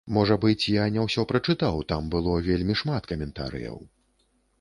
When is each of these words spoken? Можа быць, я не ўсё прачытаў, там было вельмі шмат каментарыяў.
Можа 0.15 0.35
быць, 0.43 0.69
я 0.75 0.85
не 0.95 1.03
ўсё 1.07 1.25
прачытаў, 1.31 1.75
там 1.93 2.07
было 2.15 2.33
вельмі 2.47 2.79
шмат 2.81 3.11
каментарыяў. 3.13 3.77